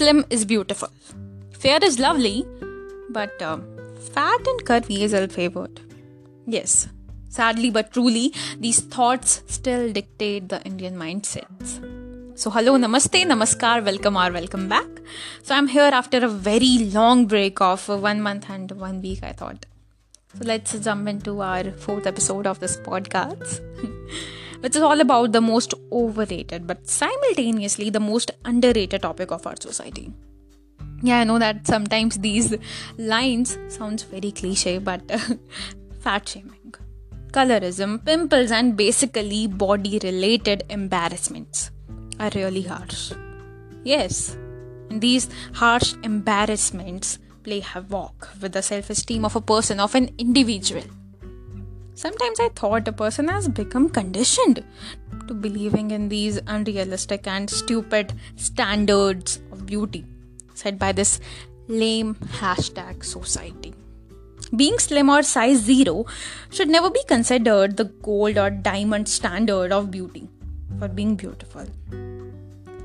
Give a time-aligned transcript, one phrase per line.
[0.00, 0.88] slim is beautiful.
[1.62, 2.46] Fair is lovely,
[3.10, 3.58] but uh,
[4.14, 5.80] fat and curvy is ill favored.
[6.46, 6.88] Yes,
[7.28, 11.74] sadly but truly, these thoughts still dictate the Indian mindsets.
[12.34, 14.88] So, hello, namaste, namaskar, welcome or welcome back.
[15.42, 19.32] So, I'm here after a very long break of one month and one week, I
[19.32, 19.66] thought.
[20.34, 23.60] So, let's jump into our fourth episode of this podcast.
[24.60, 29.56] which is all about the most overrated but simultaneously the most underrated topic of our
[29.60, 30.12] society.
[31.02, 32.54] Yeah, I know that sometimes these
[32.98, 35.00] lines sounds very cliche, but
[36.00, 36.74] fat shaming,
[37.32, 41.70] colorism, pimples, and basically body-related embarrassments
[42.18, 43.12] are really harsh.
[43.82, 44.36] Yes,
[44.90, 50.84] and these harsh embarrassments play havoc with the self-esteem of a person, of an individual.
[52.00, 54.64] Sometimes I thought a person has become conditioned
[55.28, 60.06] to believing in these unrealistic and stupid standards of beauty
[60.54, 61.20] set by this
[61.68, 63.74] lame hashtag society.
[64.56, 66.06] Being slim or size zero
[66.50, 70.26] should never be considered the gold or diamond standard of beauty
[70.78, 71.66] for being beautiful.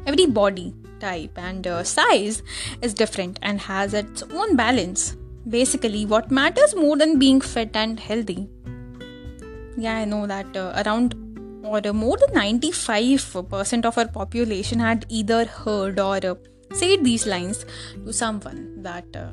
[0.06, 2.44] Every body type and uh, size
[2.82, 5.16] is different and has its own balance.
[5.48, 8.50] Basically, what matters more than being fit and healthy
[9.78, 11.16] yeah i know that uh, around
[11.66, 16.36] or uh, more than 95% of our population had either heard or uh,
[16.74, 17.66] said these lines
[18.06, 19.30] to someone that uh,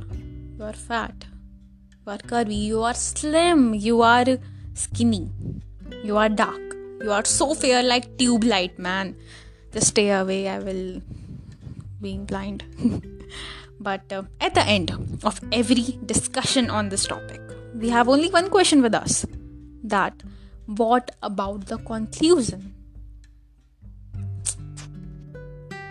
[0.58, 1.26] you are fat.
[2.06, 2.62] You are curvy.
[2.64, 3.74] You are slim.
[3.74, 4.38] You are
[4.74, 5.30] skinny.
[6.02, 6.60] You are dark.
[7.02, 9.16] You are so fair like tube light man.
[9.72, 10.48] Just stay away.
[10.48, 11.02] I will
[12.00, 12.64] be blind.
[13.80, 14.92] But uh, at the end
[15.24, 17.40] of every discussion on this topic
[17.74, 19.26] we have only one question with us
[19.86, 20.24] that
[20.80, 22.62] what about the conclusion?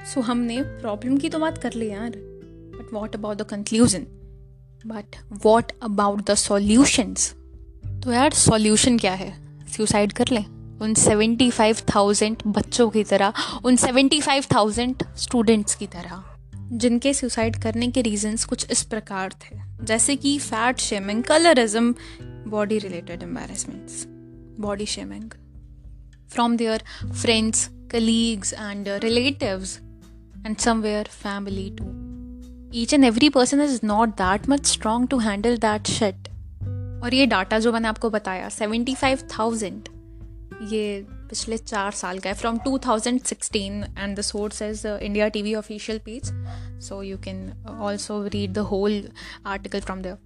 [0.06, 4.02] So so, हमने problem की तो बात कर ली यार but what about the conclusion
[4.88, 5.16] but
[5.46, 7.34] what about the solutions
[8.04, 9.34] तो यार solution क्या है?
[9.68, 10.46] सुसाइड कर लें।
[10.80, 13.34] उन सेवेंटी फाइव थाउज़ेंड बच्चों की तरह
[13.66, 16.24] उन सेवेंटी फाइव थाउज़ेंड स्टूडेंट्स की तरह।
[16.56, 21.96] जिनके सुसाइड करने के रीजंस कुछ इस प्रकार थे। जैसे कि fat shaming colourism
[22.48, 24.06] body related embarrassments
[24.58, 25.32] body shaming
[26.30, 26.80] from their
[27.14, 29.82] friends, colleagues, and uh, relatives,
[30.46, 31.94] and somewhere family too.
[32.74, 36.28] Each and every person is not that much strong to handle that shit.
[37.04, 39.88] और ये data जो मैंने आपको बताया seventy five thousand
[40.72, 45.28] ये पिछले चार साल का है from two thousand sixteen and the source is India
[45.28, 46.32] T V official page
[46.88, 47.42] so you can
[47.82, 49.02] also read the whole
[49.46, 50.18] article from the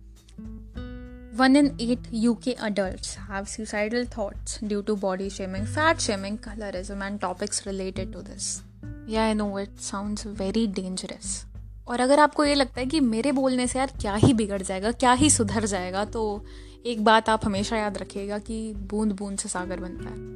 [1.36, 6.38] one in eight U K adult have suicidal thoughts due to body shaming fat shaming
[6.38, 8.62] colourism and topics related to this
[9.10, 11.46] yeah I know it sound very dangerous
[11.88, 14.92] और अगर आपको ये लगता है कि मेरे बोलने से यार क्या ही बिगड़ जाएगा,
[14.92, 16.46] क्या ही सुधर जाएगा तो
[16.86, 20.36] एक बात आप हमेशा याद रखिएगा कि बूंद बूंद से सागर बनता है।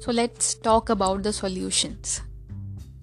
[0.00, 2.20] So let's talk about the solutions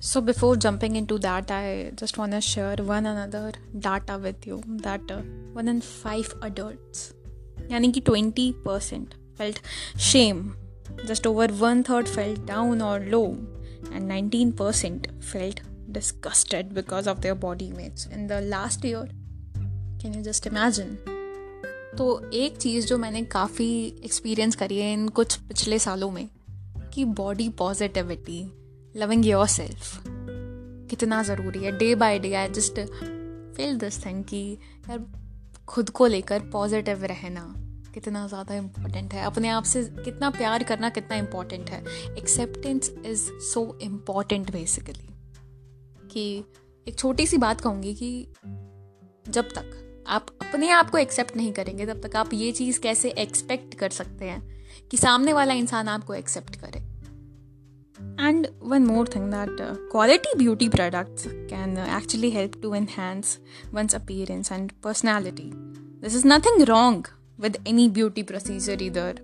[0.01, 5.41] so before jumping into that I just want share one another data with you that
[5.55, 7.15] one and five adult
[7.71, 9.59] यानी कि twenty percent felt
[9.99, 10.55] shame
[11.05, 13.25] just over one third felt down और low
[13.93, 19.09] and nineteen percent felt disgusted because of their body mates in the last year
[20.01, 20.97] can you just imagine
[21.97, 26.29] तो एक चीज़ जो मैंने काफ़ी experience करी है इन कुछ पिछले सालों में,
[26.93, 28.53] कि body positivity
[28.95, 30.03] loving your self
[30.89, 32.79] कितना ज़रूरी है। Day by day I just
[33.57, 34.57] feel this thing कि
[34.89, 35.24] यार
[35.67, 37.53] खुद को लेकर पॉजिटिव रहना
[37.93, 41.83] कितना ज़्यादा इंपॉर्टेंट है। अपने आप से कितना प्यार करना कितना इंपॉर्टेंट है।
[42.17, 45.09] Acceptance is so important basically
[46.11, 46.43] कि
[46.87, 48.33] एक छोटी सी बात कहूँगी कि
[49.29, 53.09] जब तक आप अपने आप को एक्सेप्ट नहीं करेंगे, तब तक आप ये चीज़ कैसे
[53.09, 56.84] एक्सपेक्ट कर सकते हैं कि सामने वाला इंसान आपको एक्सेप्ट करे।
[58.18, 63.38] And one more thing that uh, quality beauty products can uh, actually help to enhance
[63.72, 65.52] one's appearance and personality.
[66.00, 67.06] This is nothing wrong
[67.38, 69.14] with any beauty procedure either.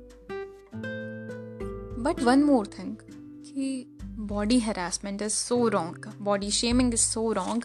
[1.98, 2.96] But one more thing
[3.44, 3.86] कि
[4.18, 7.62] body harassment is so wrong, body shaming is so wrong,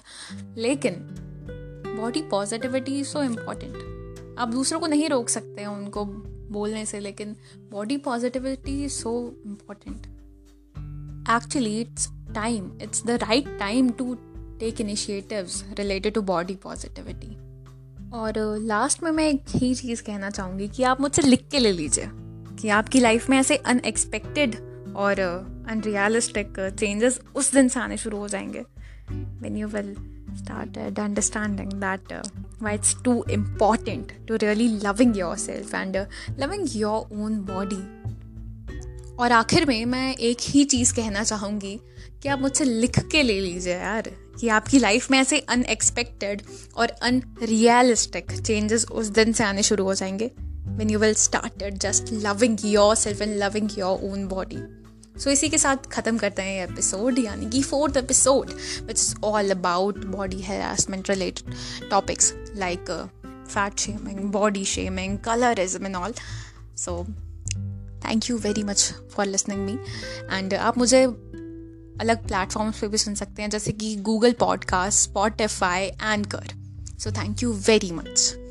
[0.57, 1.01] लेकिन
[1.97, 3.75] body positivity is so important.
[4.39, 6.05] आप दूसरों को नहीं रोक सकते हैं उनको
[6.51, 7.35] बोलने से लेकिन
[7.71, 9.11] body positivity is so
[9.45, 10.07] important
[11.28, 12.72] actually, it's time.
[12.80, 14.18] It's the right time to
[14.58, 17.36] take initiatives related to body positivity.
[18.14, 21.58] और uh, लास्ट में मैं एक ही चीज़ कहना चाहूँगी कि आप मुझसे लिख के
[21.58, 22.10] ले लीजिए
[22.60, 24.54] कि आपकी लाइफ में ऐसे अनएक्सपेक्टेड
[24.96, 28.64] और uh, अनरियलिस्टिक चेंजेस uh, उस दिन से आने शुरू हो जाएँगे।
[29.10, 29.94] When you will
[30.36, 32.12] start and understanding that
[32.62, 35.96] why it's too important to really loving yourself and
[36.38, 37.95] loving your own body
[39.18, 41.80] और आखिर में मैं एक ही चीज़ कहना चाहूँगी
[42.22, 44.10] कि आप मुझसे लिख के ले लीजिए यार
[44.40, 46.42] कि आपकी लाइफ में ऐसे अनएक्सपेक्टेड
[46.76, 50.30] और अनरियलिस्टिक चेंजेस उस दिन से आने शुरू हो जाएँगे,
[50.78, 51.38] when you will
[51.72, 52.58] just loving
[52.94, 54.58] yourself and loving your own body
[55.20, 58.50] so इसी के साथ ख़त्म करते हैं ये एपिसोड यानी कि fourth episode
[58.82, 61.54] which is all about body harassment related
[61.90, 63.08] topics like
[63.48, 66.14] fat shaming body shaming colourism and all
[66.76, 67.06] so
[68.08, 69.78] thank you very much for listening me
[70.32, 71.04] and आप मुझे
[72.00, 76.44] अलग प्लेटफॉर्म्स पे भी सुन सकते हैं, जैसे कि Google podcast Spotify anchor
[76.98, 78.45] so thank you very much